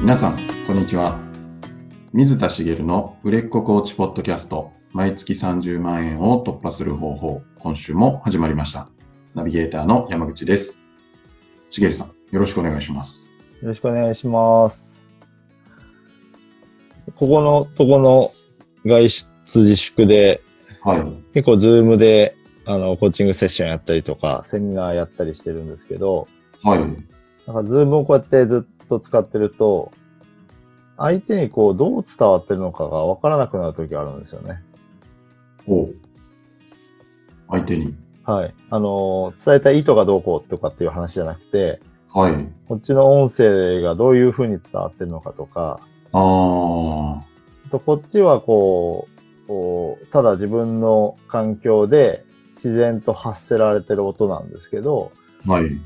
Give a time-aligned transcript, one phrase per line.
[0.00, 1.20] 皆さん、こんにちは。
[2.14, 8.88] 水田茂の売れっ子コーチポッドキャスト、毎月30万円を突破する方法、今週も始まりました。
[9.34, 10.80] ナビゲーターの山口です。
[11.70, 13.30] 茂さん、よろしくお願いします。
[13.60, 15.06] よろしくお願いします。
[17.18, 18.30] ここのとこの
[18.86, 20.40] 外出自粛で、
[20.80, 21.04] はい。
[21.34, 26.26] 結構ズームであのコーチングセッションやったりとか、セミナーやったりしてるんですけど、
[26.64, 26.78] はい。
[26.78, 26.96] なん
[27.52, 29.92] かズームをこうやってずっと使ってると、
[30.98, 34.62] 相手にこうどう伝わってるのかがわからなくなる時があるんですよね。
[35.66, 35.94] おう
[37.48, 37.96] 相手に。
[38.24, 38.54] はい。
[38.68, 41.80] あの、伝えたい意図がどうこうとかっていう話じゃなくて、
[42.12, 42.48] はい。
[42.68, 45.80] こっちの音声がどういう風に伝わってるのかとか、
[46.12, 47.20] あー。
[47.70, 49.08] とこっちはこ
[49.44, 55.12] う、こうただ自分の環境で自然と発せられてる音なんですけど、
[55.46, 55.80] はい。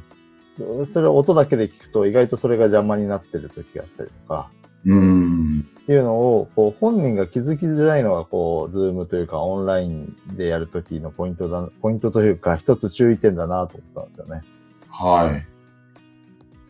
[0.92, 4.50] それを音だけで聞くと意外とそれが邪魔になってる時があったりとか、
[4.84, 5.66] うーん。
[5.84, 14.42] っていうのを、こう本人が気づきづらいのが、こう、ズームというかオンラインでやるときのポイントだ、ポイントというか、一つ注意点だなと思ったんですよね。
[14.88, 15.46] はい。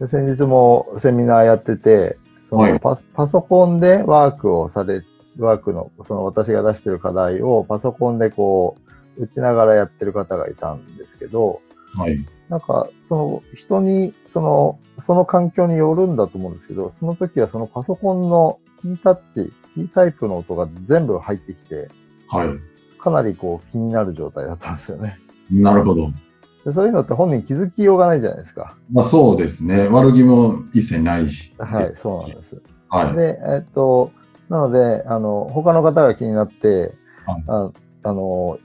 [0.01, 2.73] で先日もセミナーやってて、そ、はい。
[2.73, 5.03] のパ、パソコンでワークをされ、
[5.39, 8.77] ワークの、その私が出してる課題をパソコンでこ
[9.17, 11.61] う、打ちながらやってる方がいたんですけど、
[11.97, 12.19] はい。
[12.49, 21.89] なんか、その人に、その、その環境によるんだと思うんですけど、その時はそのパソコンのキータッチ、キータイプの音が全部入ってきて、
[22.29, 22.49] はい。
[22.99, 25.19] かなりこう気になる状態だったんですよね。
[25.51, 26.11] なるほど。
[26.65, 28.77] でそういうのって本人気づきようがないじゃないですか。
[28.91, 29.89] まあそうですね。
[29.89, 31.53] 悪気も一切ないし。
[31.59, 32.63] はい、そうなんです。
[32.89, 33.15] はい。
[33.15, 34.11] で、えっと、
[34.49, 36.95] なので、あの、他の方が気になって、
[37.27, 37.71] はいあ
[38.05, 38.59] あの、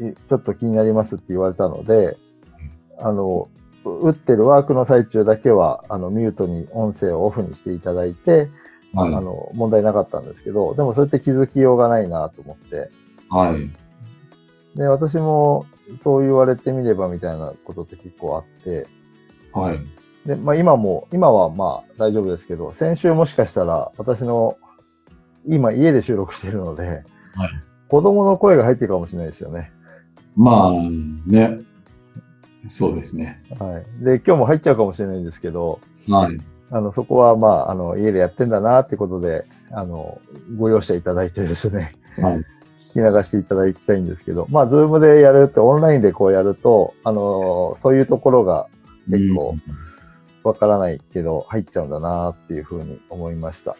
[0.00, 2.16] いちょっと気になりますって言われたので、
[2.98, 3.48] あの、
[3.84, 8.48] 打ってるワークの最中だけは、あの、ミュートに音声をオフにしていただいて、
[8.94, 9.14] はい。
[9.14, 12.90] あの、問題なかったんですけど、でもそれって気づきようがないなと思って、
[13.28, 14.78] はい。
[14.78, 15.66] で、私も
[15.96, 18.86] そう言われてみればみたいなことって結構あって、
[19.52, 19.78] はい。
[20.26, 24.56] で、まあ今も、今はまあ大丈夫ですけど、先週もしかしたら私の、
[25.46, 27.02] 今家で収録してるので、はい
[27.88, 29.70] 子供の声が入ってるかもしれないですよね。
[30.34, 30.72] まあ
[31.26, 31.60] ね。
[32.68, 33.42] そうですね。
[33.58, 34.04] はい。
[34.04, 36.36] で、今日も入っちゃうかもしれないんですけど、はい。
[36.70, 40.20] あの、そこはまあ、あの、家でやってんだなってことで、あの、
[40.56, 42.38] ご容赦いただいてですね、はい。
[42.38, 42.42] 聞
[42.94, 48.68] き流していただきたいんですけど、まあ、ズームでやるって、オンラインでこうやると、あの、そういうところが
[49.08, 49.56] 結構
[50.42, 53.76] わからないけど、入っちゃうんだなっていうふうに思いました。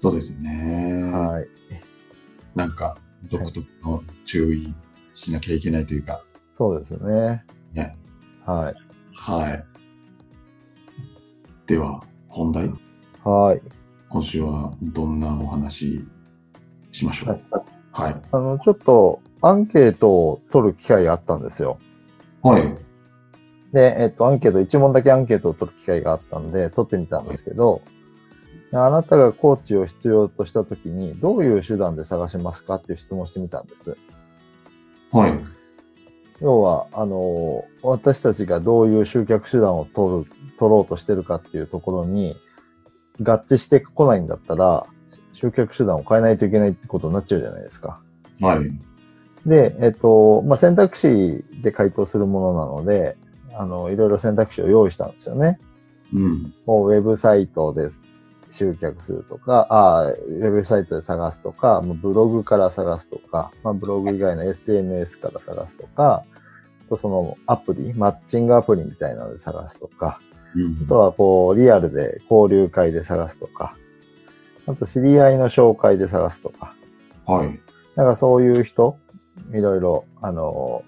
[0.00, 1.02] そうですね。
[1.12, 1.48] はい。
[2.54, 2.96] なんか、
[3.30, 4.74] 独特の注意
[5.14, 6.22] しなきゃいけないというか、
[6.56, 7.44] そうですね。
[7.72, 7.96] ね。
[8.48, 8.74] はい。
[9.14, 9.64] はい。
[11.66, 12.70] では、本題。
[13.22, 13.60] はい。
[14.08, 16.02] 今週はどんなお話
[16.92, 17.40] しましょう？
[17.92, 18.16] はい。
[18.32, 21.78] あの、ちょっと、アンケートを取る機会があったんですよ。
[22.42, 22.74] はい。
[23.74, 27.82] で、えっと、アンケート、1問だけアンケートを取る機会があったんで、取ってみたんですけど、
[28.72, 33.94] あなたがコーチを必要としたときに、どういう手段で探しますかっていう質問をしてみたんです。
[35.12, 35.57] はい。
[36.40, 42.36] 要は、あの、私たちがどういう集客手段を取る、取ろうとしてるかっていうところに、
[43.20, 44.86] 合致してこないんだったら、
[45.32, 48.00] 集客手段を変えないといけないってことになっちゃうじゃないですか。
[48.40, 49.48] はい。
[49.48, 53.16] で、えっと、まあ、選択肢で回答するものなので、
[53.54, 55.58] あの、いろいろ選択肢を用意したんですよね。
[56.14, 56.54] うん。
[56.66, 57.88] もうウェブサイトで
[58.50, 66.24] 集客するとか、ああ、ウェブサイトで探すとか、もうブログから探すとか、まあ、ブログ以外の SNS から探すとか、
[66.86, 70.20] あとそのアプリ、マッチングアプリみたいなので探すとか、
[70.56, 73.74] うんあとはこう、リアルで交流会で探すとか、
[74.66, 76.74] あと知り合いの紹介で探すとか、
[77.26, 77.60] はい。
[77.94, 78.98] なんかそういう人、
[79.52, 80.84] いろいろ、あの、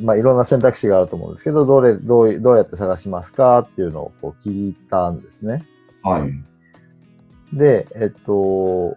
[0.00, 5.64] まあ、いろんな選択肢があると思うんですけど、どれ、どうい、どうやって探しますかっていうのをこう聞いたんですね。
[6.02, 7.56] はい。
[7.56, 8.96] で、えっと、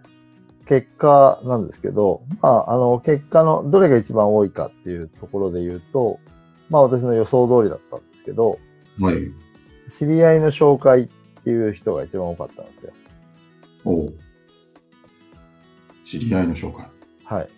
[0.66, 6.18] 結果なんですけど、まあ、あの、結果の、どれが一番多いかっていうところで言うと、
[6.70, 8.58] まあ私の予想通りだったんですけど、
[8.98, 9.18] はい。
[9.88, 11.08] 知り合いの紹介っ
[11.44, 12.92] ていう人が一番多かったんですよ。
[13.84, 14.14] おう
[16.04, 16.86] 知り合いの紹介。
[17.24, 17.44] はい。
[17.44, 17.48] へ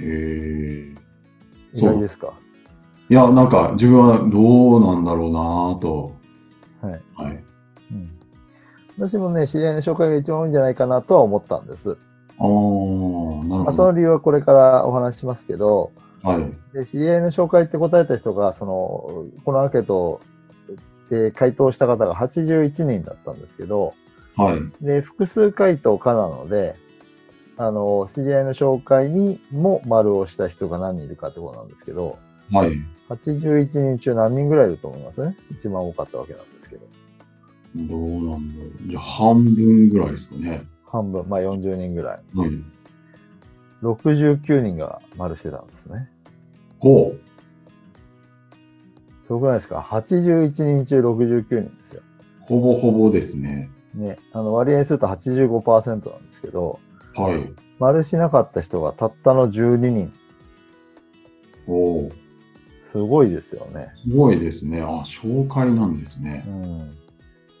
[0.00, 0.94] え。
[1.74, 2.32] 意外ですか？
[3.10, 6.14] いや、なんか自分はどうなんだろうなぁと。
[6.80, 7.02] はい。
[7.16, 7.44] はい。
[9.00, 9.08] うん。
[9.08, 11.96] 私もね、知り合いの紹介が一番多いんじゃないかなとは思ったんです。
[12.38, 13.72] ああ、なるまあ。
[13.72, 15.92] その理由はこれからお話ししますけど、
[16.22, 16.74] はい。
[16.74, 20.20] で知り合いの紹介って答えた人が、その、このアンケート
[21.08, 23.94] で、回答した方が81人だったんですけど、
[24.36, 24.84] はい。
[24.84, 26.76] で、複数回答可なので、
[27.56, 32.16] あの、知り合いの紹介にも丸をした人が何人いるかってことなんですけど、
[32.52, 32.72] はい。
[33.08, 36.86] 81人中何人ぐらいいると思いますね一番多かったわけなんですけど。
[37.74, 38.00] どう
[38.30, 38.88] なんだろう。
[38.88, 40.62] じゃあ半分ぐらいですかね。
[40.86, 42.36] 半分、まあ40人ぐらい。
[42.36, 42.50] はい。
[43.82, 46.10] 69人が丸してたんですね。
[46.78, 47.20] ほう。
[49.26, 52.02] すごくないですか ?81 人中69人ですよ。
[52.40, 53.70] ほぼほぼですね。
[53.94, 56.80] ね、あの割合にすると85%なんですけど、
[57.14, 57.52] はい。
[57.78, 60.12] 丸しなかった人がたったの12人。
[61.66, 62.12] おお。
[62.90, 63.92] すごいですよね。
[64.04, 64.82] すごいですね。
[64.82, 66.50] あ、紹介なんですねう。
[66.50, 66.99] ん。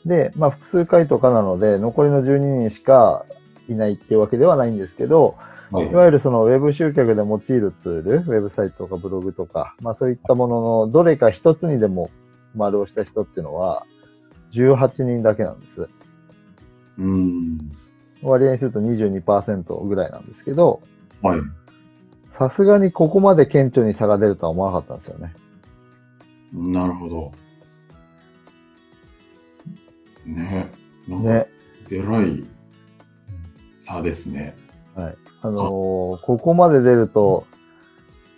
[0.04, 3.24] で、まあ複数回答可なので、残りの12人しか
[3.68, 5.36] いないっていうわけではないんですけど、
[5.70, 5.94] はいい。
[5.94, 12.10] わゆるそのウェブ集客で用いるツール、ウェブサイトとかブログとか、まあそういったもののどれか一つにでも
[12.54, 13.86] 丸をした人っていうのは
[14.52, 15.88] 18人だけなんです。
[16.98, 17.58] うん。
[18.22, 20.80] 割合にすると22%ぐらいなんですけど、
[21.22, 21.40] はい。
[22.36, 25.34] さすがにここまで顕著に差が出るとは思わなかったんですよね。
[26.52, 27.32] なるほど。
[30.34, 30.70] ね。
[31.08, 31.46] なんか、ね。
[31.90, 32.44] えらい
[33.72, 34.56] 差ですね。
[34.94, 35.16] はい。
[35.42, 37.46] あのーここまで出ると、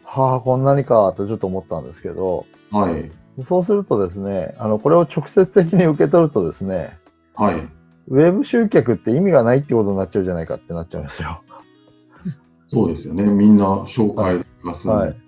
[0.04, 3.10] はあ、こんなにかとちょっと思ったんですけど、はい。
[3.44, 6.98] そうするとですね、あの、これを直接的に受け取るとですね、
[7.34, 7.68] はい。
[8.08, 11.42] ウェブ集客って意味がないってことになっちゃうじゃないかってなっちゃうんですよ。
[12.68, 13.24] そうですよね。
[13.24, 14.94] みんな紹介がする。
[14.94, 15.21] はい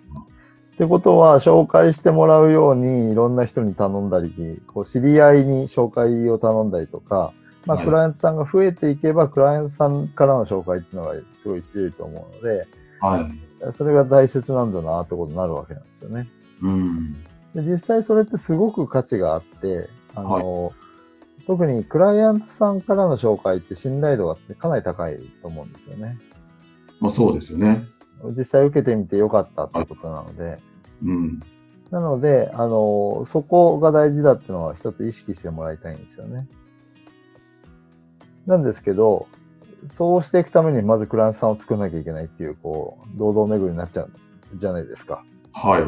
[0.74, 7.32] ってことは、紹介してもらうようにいろんな人に頼んだり、こう知り合いに紹介を頼んだりとか、
[7.64, 12.66] まあ、はいクライアントさんが増えていけば、クライアントさんからの紹介っていうのがすごい強いと思うので、
[13.00, 13.72] はい。
[13.72, 16.28] それが大切なんだなってことになるわけなんですよね。
[16.60, 17.12] うん。
[17.54, 20.72] で実際それってすごく価値があって、あの、
[21.46, 26.18] 特にクライアントさんからの紹介って信頼度がかなり高いと思うんですよね。
[27.00, 27.84] まあそうですよね。
[28.37, 30.58] 実際受けてみてよかったってことなので、
[31.02, 31.40] うん。
[31.90, 36.49] なので、あの、そこが大事だっていうのは一つ意識してもらいたいんですよね。
[38.46, 39.26] なんですけど、
[39.87, 44.11] そうしていくためにまずクライアントさんを作らなきゃいけないっていう、こう、堂々巡りになっちゃう
[44.56, 45.25] じゃないですか。
[45.52, 45.82] はい。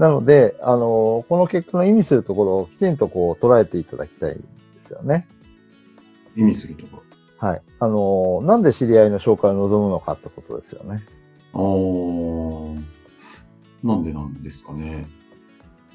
[0.00, 4.40] なので、あの、この結果の意味するところをきちんとこう捉えていただきたいで
[4.82, 5.26] すよね。
[6.36, 7.02] 意味するとこ
[7.40, 7.62] はい。
[7.78, 11.02] あの、なんで知り合いの紹介を望むのかってことですよね。
[11.54, 11.60] ろ。
[11.60, 12.82] あー
[13.82, 15.06] なんでなんですかね。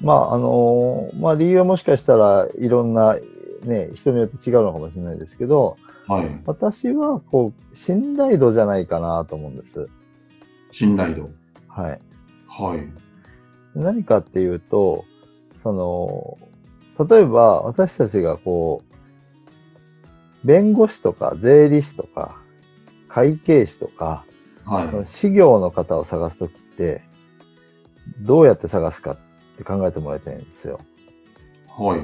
[0.00, 3.16] まあ、あの、まあ理由はもしかしたらいろんな
[3.62, 5.76] ね、人によって違うのかもしれないですけど、
[6.08, 6.40] はい。
[6.46, 9.88] 私はこう、信頼度じゃないかなと思うんです。
[10.72, 11.30] 信頼度。
[11.68, 12.00] はい。
[12.48, 12.88] はい。
[13.74, 15.04] 何かっていうと、
[15.62, 18.85] その、例えば私たちがこう、
[20.46, 22.36] 弁護士とか税理士とか
[23.08, 24.24] 会計士とか、
[24.64, 24.90] はい。
[24.90, 27.02] その事業の方を探すときって、
[28.20, 29.16] どうやって探すかっ
[29.58, 30.80] て考えてもらいたいんですよ。
[31.68, 32.00] はい。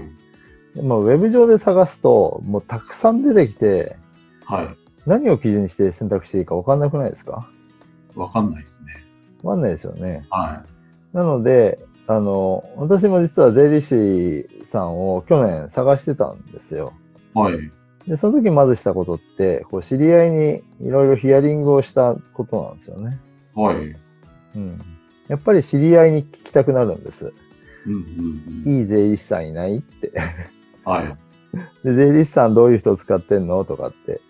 [0.75, 3.97] でまあ、ウェブ上で探すと、もうたくさん出てきて、
[4.45, 4.69] はい。
[5.07, 7.49] 何を基準にして選択していいか分かんなくないですか？
[8.15, 9.05] わかんないですね。
[9.43, 10.25] 分かんないですよね。
[10.31, 10.63] は
[11.13, 16.93] なので、あの、私も実は税理士さんを去年探してたんですよ。
[17.35, 17.39] い。
[17.39, 17.71] はい。
[18.07, 23.19] で、その時まずしたことって、こう知り合いにいろいろヒアリングをしたことなんですよね。
[23.55, 23.97] はい。
[24.57, 24.81] うん。
[25.29, 27.33] やっぱり知り合いに聞きたくなるんです。
[27.87, 28.79] うんうんうん。
[28.81, 30.11] いい税理士さんいないって。
[30.85, 31.17] はい。
[31.85, 34.21] で、税理士さんどういう人使ってんのとかって。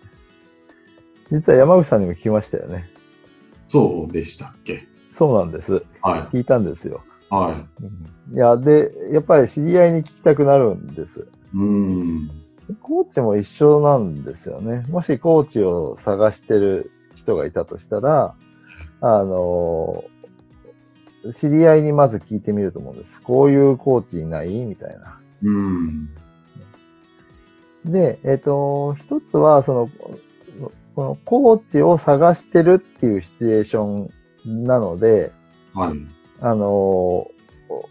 [1.31, 2.89] 実は山口さんにも聞きましたよね。
[3.67, 4.87] そうでしたっけ？
[5.11, 5.83] そうなんです。
[6.01, 7.01] は聞いたんですよ。
[7.31, 7.33] い。
[7.33, 7.55] は
[8.31, 8.35] い。
[8.35, 11.27] いや、で、やっぱり知り合いに聞きたくなるんです。
[11.53, 12.42] うーん。
[12.81, 14.83] コーチも一緒なんですよね。
[14.89, 18.35] もしコーチを探してる人がいたとしたら、
[19.01, 20.03] あの、
[21.31, 23.21] 知り合いにまず聞いてみると思うんです。
[23.21, 24.65] こういうコーチいない？
[24.65, 25.19] みたいな。
[25.41, 26.09] うーん。
[27.85, 29.89] で、えっ、と、一つは、その、
[30.95, 34.07] このコーチを探してるっていうシチュエーショ
[34.47, 35.31] ンなので、
[35.73, 35.97] はい。
[36.39, 37.27] あの、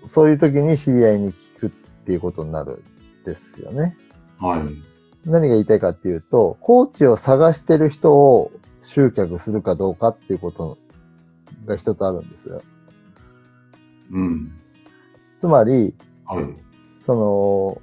[0.06, 1.70] そういう時に知り合いに聞くっ
[2.04, 2.82] ていうことになる
[3.22, 3.96] んですよね。
[4.42, 4.60] はい。
[5.24, 8.50] 何が言いたいかっていうと、コーチを探してる人を
[8.82, 10.78] 集客するかどうかっていうこと
[11.64, 12.60] が一つあるんですよ。
[14.10, 14.52] うん。
[15.38, 15.94] つまり、
[16.26, 16.44] はい。
[17.00, 17.82] その、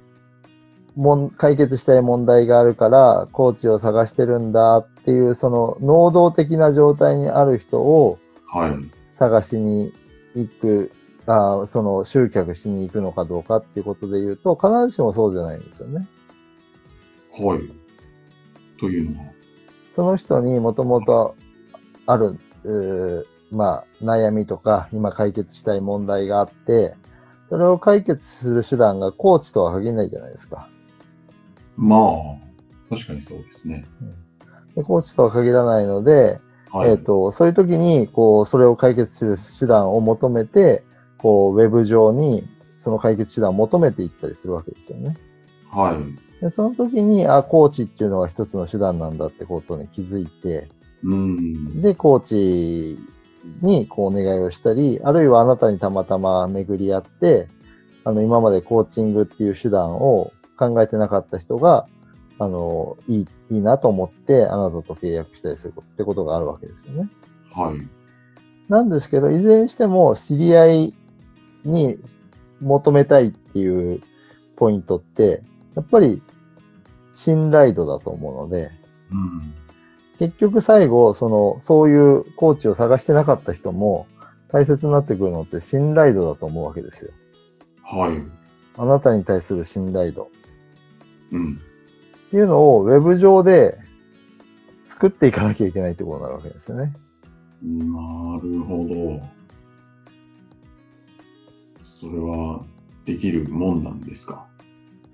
[0.96, 8.74] もん解決したい問題があるから、コーチを探してるんだっていう、その、能動的な状態にある人をはい。
[9.06, 9.92] 探しに
[10.34, 10.92] 行く
[11.26, 16.06] あその集客しに行くのかどうかっていうことで言うと、必ずしもそうじゃないんですよね。
[17.44, 17.60] はい。
[18.78, 19.26] というのは？
[19.96, 21.34] その人にもともと
[22.06, 26.94] ある、うーまあ、悩みとか、今解決したい問題があって、
[27.48, 30.68] それを解決する手段がコーチとは限らないじゃないですか。
[31.76, 33.84] まあ、確かにそうですね。
[34.76, 36.38] でコーチとは限らないので、
[36.70, 36.90] はい。
[36.90, 40.84] えっ、と、そういう時に、こう、それを解決する手段を求めて、
[41.18, 45.16] こう、ウェブ上にその解決手段を求めていったりするわけですよね。
[45.68, 46.29] はい。
[46.40, 50.68] で、その時に、あ、コーチっていうのが一つの手段なんだってことに気づいて、
[51.02, 51.82] うん。
[51.82, 52.98] で、コーチ
[53.62, 57.48] にこうお願いをしたり、あるいはあなたにたまたま巡り合って、
[58.04, 61.86] あの、今までコーチングっていう手段を考えてなかった人が、
[62.38, 67.08] あの、いい、いいなと思って、あなたと契約したりするってことがあるわけですよね。
[67.52, 67.88] はい。
[68.70, 70.94] なんですけど、いずれにしても知り合い
[71.64, 71.98] に
[72.60, 74.00] 求めたいっていう
[74.56, 75.42] ポイントって、
[75.80, 76.22] やっぱり
[77.12, 78.70] 信頼度だと思うので、
[79.10, 79.54] うん。
[80.18, 84.06] 結局最後、その、そういうコーチを探してなかった人も
[84.48, 87.10] 大切になってくるのって信頼度だと思うわけですよ。
[87.82, 88.22] はい。
[88.76, 90.30] あなたに対する信頼度。
[91.32, 91.54] うん。
[91.54, 93.78] っていうのをウェブ上で
[94.86, 96.92] 作っていかなきゃいけないってことになるわけですよね。
[97.62, 99.40] なるほど。
[101.82, 102.64] それは
[103.06, 104.46] できるもんなんですか？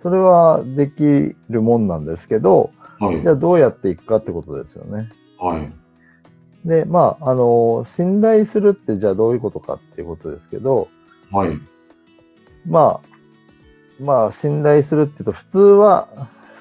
[0.06, 1.02] それはでき
[1.50, 2.70] るもんなんですけど、
[3.00, 3.32] はいじゃ。
[3.32, 5.08] あどうやっていくかってことですよね。
[5.36, 5.72] はい。
[6.64, 10.86] で、まあ、あの、信頼するってじゃあどういうことかっていうことですけど、
[11.32, 11.58] はい。
[12.68, 16.06] まあ、まあ、信頼するっていうと、普通は、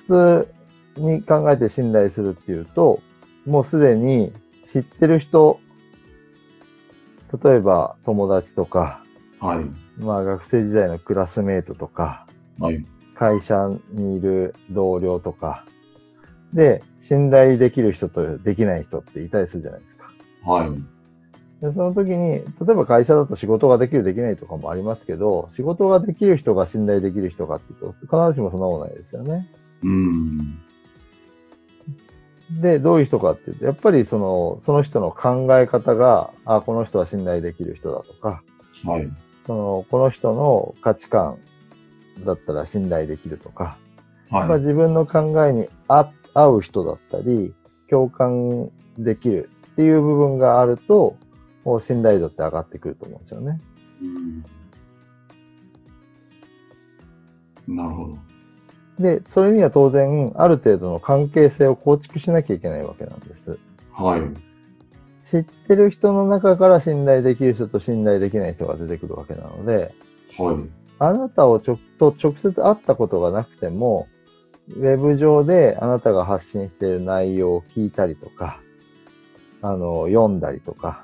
[0.07, 0.47] 普
[0.95, 2.99] 通に考えて信頼するっていうと、
[3.45, 4.33] もうすでに
[4.65, 5.59] 知ってる人、
[7.43, 9.03] 例えば友達とか、
[9.39, 9.65] はい。
[10.03, 12.25] まあ学生時代のクラスメートとか、
[12.59, 12.83] はい。
[13.15, 15.65] 会社にいる同僚とか、
[16.53, 20.11] で、信頼できる人とできない人っていたりするじゃないですか。
[20.45, 20.69] はい。
[21.61, 29.49] でその時に、例えば会社だと仕事ができるできないとかもありますけど、仕事ができる人が信頼できる人かっていうと、必ずしもそんなことないですよね。
[29.81, 30.59] うん。
[32.61, 38.43] で、どういう人かっていうと、やっぱりその、その人の考え方が、あ、この人は信頼できる人だとか、
[38.83, 39.09] はい。
[39.47, 41.39] その、この人の価値観
[42.19, 43.77] だったら信頼できるとか、
[44.29, 44.59] まあ、はい。
[44.59, 47.53] 自分の考えに合合う人だったり、
[47.89, 51.17] 共感できるっていう部分があると、
[51.63, 53.59] もう信頼度って上がってくると思うんですよね。
[57.67, 57.75] うん。
[57.75, 58.17] なるほど。
[58.99, 63.57] で、それには当然、ある程度の関係性を構築しなきゃいけないわけなんです。
[63.91, 64.21] はい。
[65.25, 69.93] 知ってる人の中から信頼できる人と信頼できない人が出てくるわけなので、
[70.37, 70.84] はい。
[70.99, 74.07] あなたをちょと直接会ったことがなくても、
[74.69, 78.61] ウェブ上であなたが発信している内容を聞いたりとか、
[79.61, 81.03] あの、読んだりとか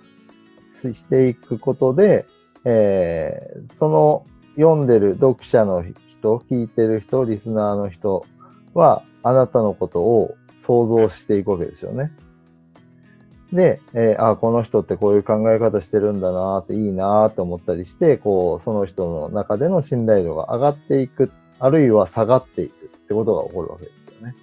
[0.74, 2.26] していくことで、
[2.66, 8.26] えーその読んでる読者の人、聞いてる人、リスナーの人
[8.74, 12.12] は、あなたのことを想像していくわけですよね。
[13.54, 24.36] で、えーあ、この人ってこういう考え方してるんだなーっていいなーって思ったりして、こう、その人の中での信頼度が上がっていく、あるいは下がっていくってことが起こるわけですよね。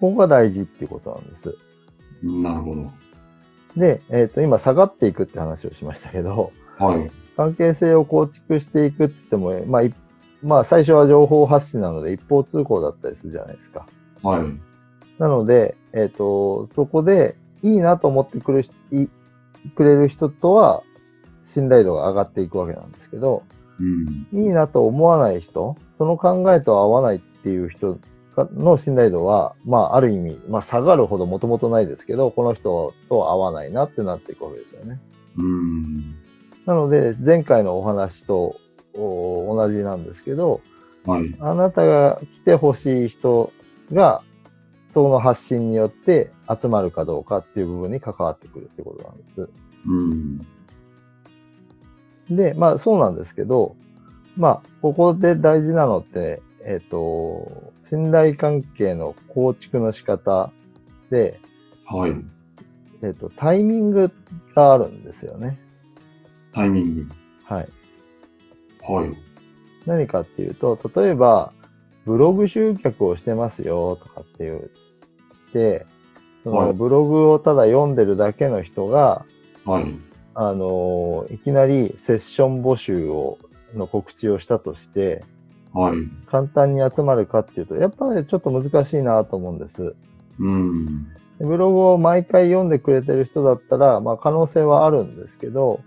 [0.00, 1.56] ここが大事っていうことなんです。
[2.22, 2.90] なるほど。
[3.76, 7.10] で、えっ、と、今下がっていくって話をしましたけど、はい。
[7.36, 9.94] 関係性を構築していくって言っても、まあ、い
[10.42, 13.86] まあ、最初は情報発信なので一方通行だったりするじゃないですか。
[14.22, 14.73] はい。
[15.18, 19.08] なので、えっ、と、そこでいいなと思ってくる人い
[19.74, 20.82] くれる人とは
[21.42, 23.42] 信頼度が上がっていくわけなんですけど、
[23.80, 24.26] うん。
[24.32, 27.98] いいなと思わない人、その考えと合わないっていう人
[28.36, 35.00] がの信頼度は、まあ、ある意味、まあ、下がるほどもともとないですけど、この人と合わないなってなっていくわけですよね。
[35.38, 36.14] うん。
[36.66, 38.56] なので、前回のお話と
[38.94, 40.60] お同じなんですけど、
[41.04, 41.34] はい。
[41.40, 43.52] あなたが来てほしい人
[43.92, 44.22] が、
[44.94, 49.48] その発信によって集まるかどうかっていう部分に関わってくるってことなんです。
[49.86, 50.04] う
[52.32, 52.36] ん。
[52.36, 53.74] で、まあそうなんですけど、
[54.36, 60.52] まあここで大事なのって、えっ、と、信頼関係の構築の仕方
[61.10, 61.40] で、
[61.84, 62.14] はい。
[63.02, 64.12] えっ、と、タイミング
[64.54, 65.58] があるんですよね。
[66.52, 67.08] タイミング。
[67.42, 67.68] はい。
[68.80, 69.10] はい。
[69.86, 71.52] 何かっていうと、例えば、
[72.06, 74.70] ブログ集客をしてますよとかって言
[75.54, 75.86] って、
[76.42, 79.24] そはいのブログをただ読んでるだけの人が、
[79.64, 79.94] はい。
[80.36, 83.38] あのいきなりセッション募集を、
[83.74, 85.24] の告知をしたとして、
[85.72, 85.98] はい。
[86.26, 89.94] 簡単に集まるかっていうと、やっぱりちょっと難しいなと思うんです。
[90.38, 91.04] うん。
[91.38, 95.80] でブログを毎回読んでくれてる人だったら、まあ可能性はあるんですけど、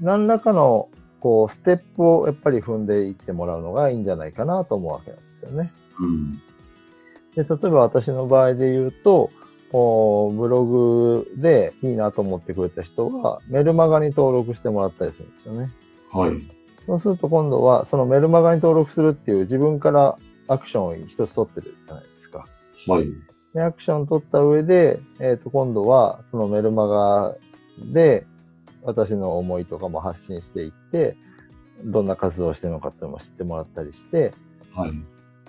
[0.00, 0.88] 何らかの
[1.20, 5.72] こうステップをやっぱり踏んでいってもらうのがいいんじゃないかなと思うわけなんですよね。
[5.98, 6.42] うん。
[7.36, 9.30] で例えば私の場合で言うと、
[9.72, 15.70] おブログでいいなと思ってくれた人はメルマガに登録してもらったりするんですよね。
[16.12, 16.32] はい。
[16.86, 22.46] そうすると今度はそのメルマガに登録するっていう自分からアクションを一つ取ってるじゃないですか。
[22.86, 23.12] はい。
[23.54, 27.34] で、アクションを取った上で、えっ、と、今度はそのメルマガ
[27.92, 28.26] で
[28.82, 31.16] 私の思いとかも発信していって、
[31.84, 34.32] どんな活動をしてるのかっていうのも知ってもらったりして、
[34.72, 34.92] はい。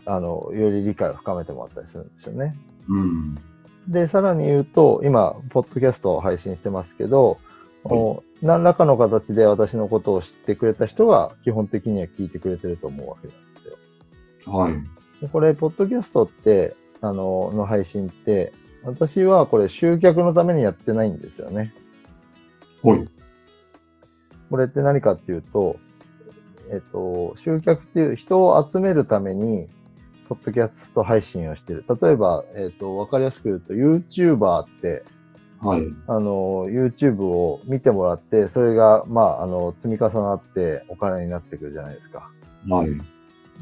[0.05, 2.55] あの、より理解を深めてもらったりするんですよね。
[2.87, 3.35] うん。
[3.87, 7.39] で、さらに言うと、今、ポッドキャストを配信してますけど、
[7.83, 13.67] お何らかの形で私のことを知ってくれた人が基本的には聞いてくれてると思うわけなんです
[14.47, 14.51] よ。
[14.51, 14.73] はい。
[15.21, 21.73] でこれ、ポッドキャストって、あの、の配信って、私はこれ集客のためにやってないんですよね。
[22.81, 23.05] はい。
[24.49, 25.77] これって何かっていうと、
[26.71, 29.67] えっと、集客っていう人を集めるために、
[30.27, 31.85] ポッドキャスト配信をしてる。
[32.01, 35.03] 例えば、えっと、わかりやすく言うと、YouTuber って、
[35.61, 35.81] はい。
[36.07, 42.29] あの、YouTube を見てもらって、それが、まあ、あの、積み重なってお金になってくるじゃないですか。
[42.69, 42.89] はい。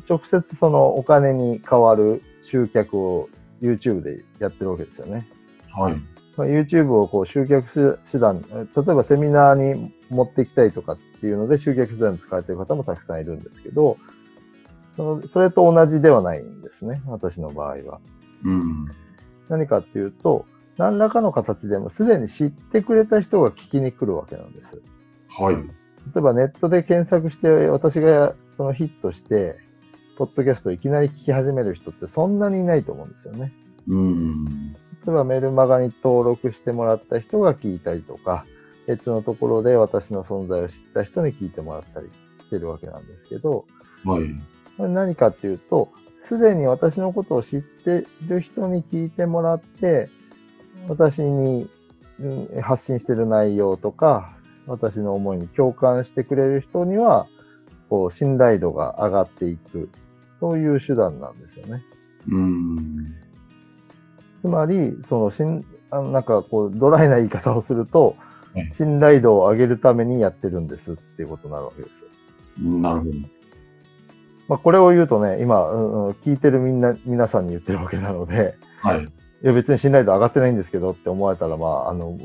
[0.09, 3.29] 直接そのお金に変わる集客を
[3.61, 5.27] YouTube でやってるわけですよね。
[5.71, 5.93] はい。
[6.35, 13.97] まあ、YouTube をこう集客手段、例えばセミナーに持っていきたいとかっていうので集客手段に使われている方もたくさんいるんですけど、
[14.95, 17.99] そのそれと同じではないんですね、私の場合は。
[18.43, 18.87] うん。
[19.49, 20.45] 何かっていうと、
[20.77, 24.81] 何らかの形でもすでに知ってくれた人が聞きに来るわけなんです。
[25.29, 25.55] はい。
[25.55, 25.61] 例
[26.17, 29.57] えばネットで検索して私がそのヒットして、
[30.17, 33.53] ポッドキャストをいきなり聞き始める人ってそんなにいないと思うんですよね。
[33.87, 34.73] うん。
[34.73, 38.45] 例えばメルマガに登録してもらった人が聞いたりとか、
[38.87, 42.09] 別のところで私の存在を知った人に聞いてもらったり
[42.41, 43.65] してるわけなんですけど、
[44.05, 44.23] はい。
[44.77, 45.89] これ何かっていうと、
[46.23, 50.09] すでに私のことを知っている人に聞いてもらって、
[50.87, 51.69] 私に
[52.19, 57.27] うん発信している内容とか、私の思いに共感してくれる人には、
[57.89, 59.89] こう、信頼度が上がっていく、
[60.39, 61.83] そういう手段なんですよね。
[62.29, 63.15] うん。
[64.41, 68.15] つまり、その、しん、あのなんかこう、ドライな言い方をすると
[68.53, 72.05] はい、信頼度を上げるためにやってるんですっていうことになるわけです。
[72.59, 73.11] なるほど。
[74.47, 79.03] まあ、これを言うとね、今、うんうん聞いてるみんな、皆さんに言ってるわけなので、はい。
[79.03, 79.07] い
[79.47, 82.17] や別に信頼度上がってないんですけどって思われたら、まあ、あの、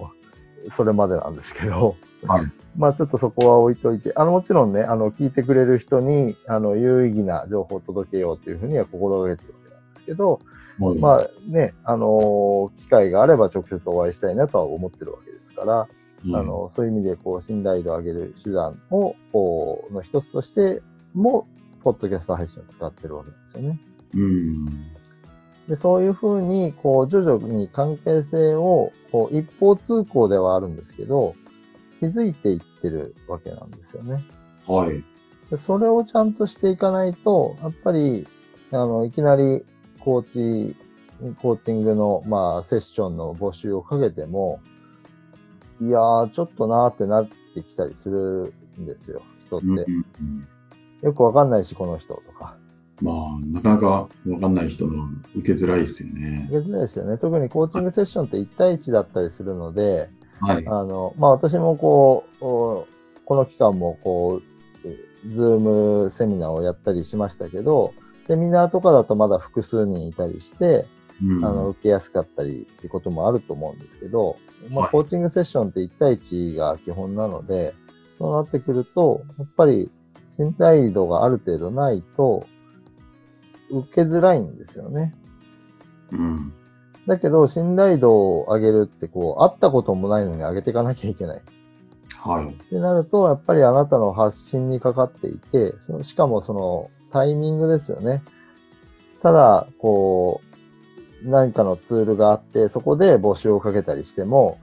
[0.71, 2.53] それまでなんですけど、はい。
[2.77, 10.41] まあちょっとそこは置いといて、あの、もちろんね、あの、聞いてくれる人に、あの、有意義な情報を届けようというふうには心がけてるわけなんですけど、
[10.79, 10.99] はい。
[10.99, 15.89] まあね、あの、機会があれば直接お会いしたいなとは思ってるわけですから、
[16.27, 20.83] うんあ、の、そういう意味で、こう、信頼度を上げる手段を、こう、の一つとして
[21.15, 21.47] も、
[21.83, 23.81] ポッドキャスト配信を使ってるわけですよね。
[24.15, 24.65] うん。
[25.69, 31.35] で、そういうふうに、こう、徐々に関係性を、こう、一方通行ではあるんですけど、
[32.01, 34.25] 築いていってるわけなんですよね。
[34.67, 35.05] はい。
[35.51, 38.27] でそれをちゃんとしていかないと、やっぱり、
[38.71, 39.65] あの、いきなり、
[40.01, 40.77] コーチ、
[41.43, 44.61] コーチングの、まあ、セッションの募集をかけても、
[45.81, 49.67] いやー、ちょっとなーってなってきたりするんですよ、人って。
[49.67, 49.83] うんう
[50.23, 50.49] ん
[51.03, 52.57] よくわかんないし、この人とか。
[53.01, 53.87] まあ、なかなか
[54.27, 56.49] わかんない人の受けづらいですよね。
[56.51, 57.17] 受けづらいですよね。
[57.19, 60.67] 特にコーチングセッションって1対1だったりするので、はい。
[60.67, 62.87] あの、まあ私もこう、お、
[63.25, 65.59] この期間もこう、ズー
[66.05, 67.93] ムセミナーをやったりしましたけど、
[68.27, 70.87] セミナーとかだとまだ複数人いたりして、
[71.23, 74.37] うんあの、受けやすかったりっていうこともあると思うんですけど、
[74.71, 77.75] まあはいコーチングセッションって1対1が基本なので、
[78.19, 79.91] そうなってくると、やっぱり
[80.39, 82.47] 信頼度がある程度ないと、
[83.71, 85.15] 受けづらいんですよね。
[86.13, 86.53] うん。
[87.07, 91.43] だけど、信頼度を上げるって、こう、会ったこともないのに上げていかなきゃいけない。
[92.17, 92.47] はい。
[92.47, 98.23] ってなると、やっぱりあなたの発信にかかっていて、そのしかもそのタイミングですよね。
[99.23, 100.41] ただ、こ
[101.25, 104.59] う、何かのツールがあって、そこで募集をかけたりしても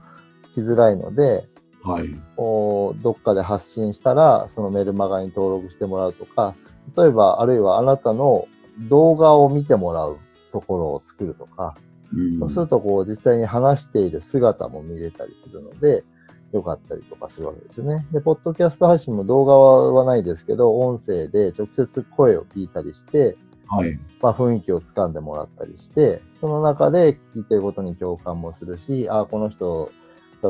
[0.54, 1.48] 来づらいので、
[1.86, 2.10] はい。
[2.36, 6.54] こうどっかで発信したら、そのメルマガに登録してもらうとか、
[6.96, 8.48] 例えば、あるいはあなたの
[8.88, 10.18] 動画を見てもらう
[10.52, 11.74] ところを作るとか、
[12.12, 16.04] うんそうすると、こう、実際に話している姿も見れたりするので、
[16.52, 18.06] 良かったりとかするわけですよね。
[18.12, 23.36] で、ポッドキャスト配信も動画はないですけど、音声で直接声を聞いたりして、
[23.68, 23.98] はい。
[24.22, 29.90] まあ、雰囲気をつかんでもらったりして、その中で聞いてることに共感もするし、ああ、この人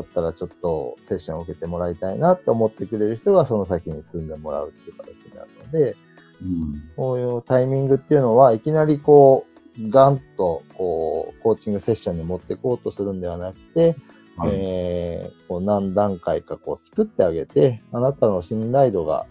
[0.01, 5.95] だったらちょっとセッションを受けてもらいたいなって思ってくれる人がその先に進んでもらうっていう形になるので、
[6.41, 6.83] うん。
[6.95, 9.45] こういうタイミングっていうのはいきなりこ
[9.79, 13.95] う、ガンとこう、コーチングセッションに持っていこうとするんではなくて、
[14.37, 14.51] はい。
[14.53, 19.25] えーこう何段階かこう作ってあげて、あなたの信頼度が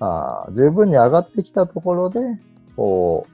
[0.00, 2.20] あー十分に上がってきたところで、
[2.76, 3.26] こ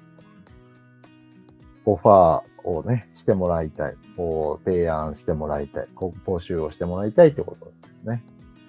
[1.86, 3.96] う、オファーをね、してもらいたい。
[4.16, 5.88] こう、提案してもらいたい。
[5.94, 8.22] こう募集をしてもらいたいということですね。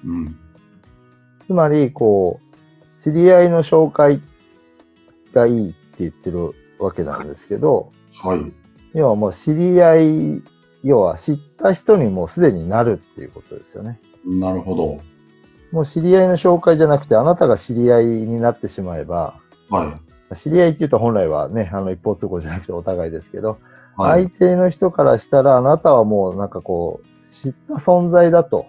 [0.05, 0.35] うん。
[1.45, 4.21] つまり、こう、知り合いの紹介
[5.33, 7.89] がいいって言ってるわけなんですけど、
[8.21, 8.53] はい。
[8.93, 10.43] 要はもう知り合い、
[10.83, 13.99] 要は知った人にもうすでになるっていうことですよね。
[14.25, 14.97] なるほど。
[15.71, 19.97] もう知り合いの紹介じゃなくて、あなたが知り合いになってしまえば、は
[20.31, 20.35] い。
[20.35, 23.57] 知り合いっていうと本来はね、あの一方通行じゃなくてお互いですけど、
[23.97, 24.23] はい。
[24.25, 28.67] 相手の人からしたらあなたはもうなんかこう、知った存在だと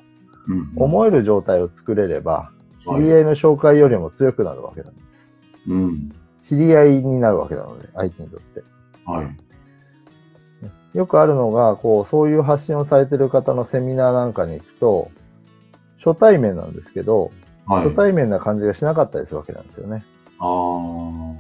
[0.49, 5.31] うん思える状態を作れれば、はい知り合いの紹介よりも強くなるわけなんです。
[5.69, 6.13] うん。
[6.41, 8.63] 知り合いになるわけなので、相手にとって。
[9.07, 10.99] はい。
[10.99, 15.11] よくあるのが、こう、そういう発信をされてる方のセミナーなんかに行くと、
[16.05, 17.31] 初対面なんですけど、
[17.67, 17.85] はい。
[17.85, 20.05] 初対面な感じがしなかったりするわけなんですよね。
[20.39, 20.47] ああ。
[20.47, 21.37] も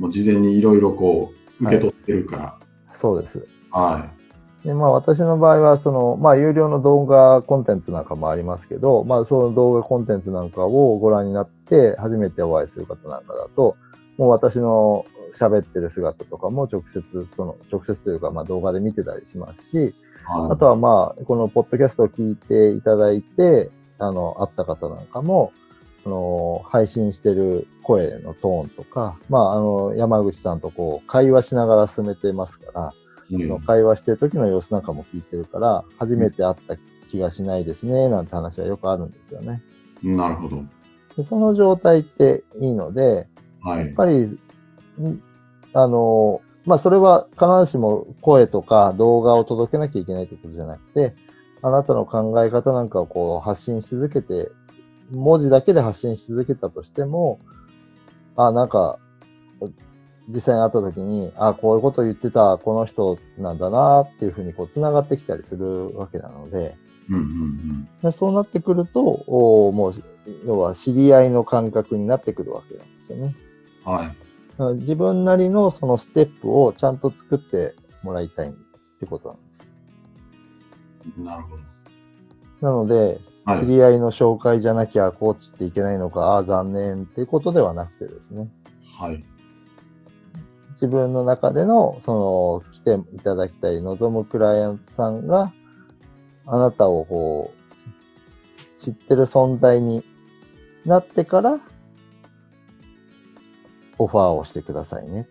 [0.00, 2.58] う事前にいろいろこう、受け取ってるから。
[2.96, 3.46] そうです。
[3.70, 4.10] は
[4.64, 13.76] で、まあ私の場合は、その、まあ有料の動画コンテンツなんかもありますけど、まあその動画コンテンツなんかをご覧になって初めてお会いする方なんかだと、
[14.16, 15.04] もう私の
[15.34, 19.78] 喋ってる姿とかも直接、その、直接というかまあ動画で見てたりしますし、い。
[20.24, 20.52] はい。
[20.52, 25.52] あとはまあ、このポッドキャストを聞いていただいて、あの、会った方なんかも、
[26.06, 36.76] あの、配信してる声のトーンとか、まあ、あの、山口さんとこう、会話しながら進めてますから、うんあの会話してる時の様子なんかも聞いてるから、初めて会った
[37.08, 39.64] 気がしないですね、なんて話はよくあるんですよね。
[40.00, 40.62] なるほど。
[41.16, 43.26] でその状態っていいので、
[43.62, 43.88] はいやっ。
[43.94, 44.38] ぱり、ん
[45.72, 51.16] あの、まあ、それは必ずしも声とか動画を届けなきゃいけないということじゃなくて、
[51.62, 54.52] あなたの考え方なんかをこう発信し続けて、
[55.10, 57.38] 文字だけで発信し続けたとしても、
[58.36, 58.98] あ、なんか、
[60.28, 66.74] 実際に会った時に、あ、こういうこと言ってたこの人なんだなっていうふうにこう繋がってきたりするわけなので、
[67.08, 69.94] うんうんでそうなってくると、おもう、
[70.44, 73.36] 要は知り合いの感覚になってくるわけなんですよね。
[73.86, 73.92] うん。
[73.92, 74.12] は
[74.72, 74.74] い。
[74.80, 78.52] 自分なりのそのステップをちゃんと作ってもらいたいっ
[78.98, 79.70] てことなんです。
[81.18, 81.62] なるほど。
[82.60, 88.48] なので、はい知り合いの紹介じゃなきゃコーチっていけないのか、ああ、残念っていうことではなくてですね、
[88.98, 89.24] はい。
[90.70, 95.52] 自分の中での、その、来ていただきたい、望むクライアントさんが、
[96.44, 100.04] あなたをこう、知ってる存在に
[100.84, 101.60] なってから、
[103.98, 105.26] オファーをしてくださいね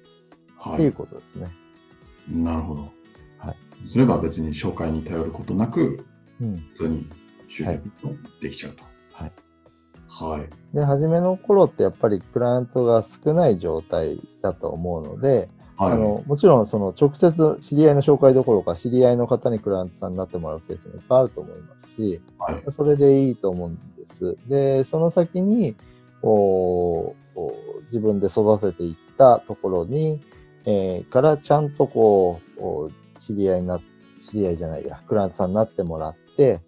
[0.58, 0.94] はっていうい。
[0.94, 1.50] ことですね。
[2.28, 2.82] なるほど。
[3.38, 3.56] はい。
[3.88, 6.06] それば別に紹介に頼ることなく、
[6.42, 6.56] うん。
[6.78, 7.08] 普通に
[7.56, 8.84] 収益もできちゃうと。
[9.14, 9.32] はい。
[10.08, 10.76] はい。
[10.76, 15.94] で、初めの頃ってやっぱりクライアントが少ない状態だと思うので、はい。
[15.94, 22.64] あのもちろんその直接知り合いの紹介どころか知り合いの方にクライアントさんになってもらうケースもいっぱいあると思いますし、はい。
[22.72, 24.36] それでいいと思うんです。
[24.48, 25.76] で、その先に、
[26.22, 30.20] こうこう自分で育てていったところに、
[30.66, 33.80] えーからちゃんとこう、こう知り合いにな、
[34.20, 36.62] 知り合いじゃないや、クライアントさんになってもらって、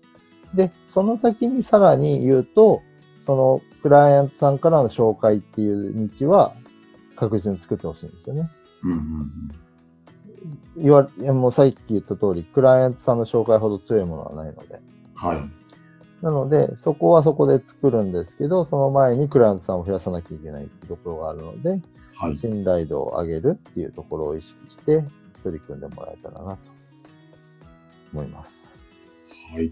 [0.53, 2.81] で、その先にさらに言うと、
[3.25, 6.53] そのクライアントさんからの紹介っていう道は
[7.15, 8.49] 確実に作ってほしいんですよね。
[8.83, 9.31] うんうん
[10.77, 14.75] いやもうさっき言った通り、クライアントさんの紹介ほど強いものはないので。
[14.75, 15.27] うん。
[15.27, 15.37] はい。
[16.21, 21.81] なので、そこはそこで作るんですけど、その前にクライアントさんを増やさなきゃいけないっていうところがあるので、
[22.15, 22.37] はい。
[22.37, 25.03] 信頼度を上げるっていうところを意識して
[25.43, 26.59] 取り組んでもらえたらなと
[28.13, 28.79] 思います。
[29.51, 29.71] はい。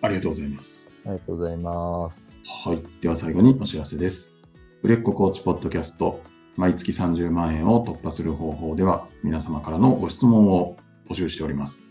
[0.00, 0.90] ありがとうございます。
[1.04, 2.40] ありがとうございます。
[2.64, 2.82] はい。
[3.00, 4.32] では最後にお知らせです。
[4.82, 6.20] 売れっ子コーチポッドキャスト、
[6.56, 10.76] 毎月30万円を突破する方法では、皆様からのご質問を
[11.08, 11.82] 募集しております。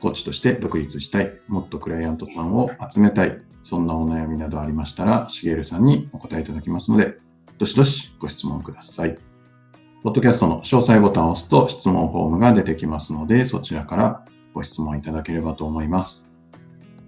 [0.00, 7.16] コーチとして独立したい、もっとクライアントさんを集めたい、そんなお悩みなどありましたら、しげるさんにお答えいただきますので、
[7.58, 9.14] どしどしご質問ください。
[10.02, 16.31] ポッドキャストの詳細ボタンを押すと質問フォームが出てきますので、そちらからご質問いただければと思います。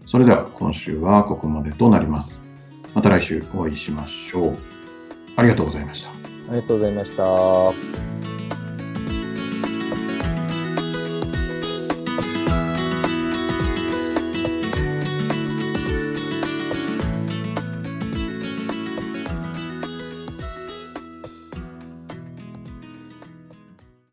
[0.07, 2.41] それでは今週はここまでとなります。
[2.95, 4.57] また来週お会いしましょう。
[5.37, 6.11] ありがとうございました。
[6.11, 6.13] あ
[6.51, 8.34] りがとうございました。